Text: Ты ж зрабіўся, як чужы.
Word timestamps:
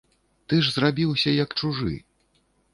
Ты 0.53 0.61
ж 0.67 0.73
зрабіўся, 0.77 1.37
як 1.43 1.55
чужы. 1.61 1.95